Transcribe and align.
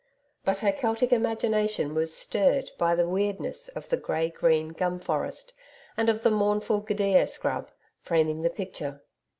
But 0.43 0.57
her 0.65 0.71
Celtic 0.71 1.13
imagination 1.13 1.93
was 1.93 2.11
stirred 2.11 2.71
by 2.79 2.95
the 2.95 3.07
weirdness 3.07 3.67
of 3.67 3.89
the 3.89 3.97
grey 3.97 4.31
green 4.31 4.69
gum 4.69 4.99
forest, 4.99 5.53
and 5.95 6.09
of 6.09 6.23
the 6.23 6.31
mournful 6.31 6.81
gidia 6.81 7.27
scrub, 7.29 7.69
framing 7.99 8.41
the 8.41 8.49
picture. 8.49 9.03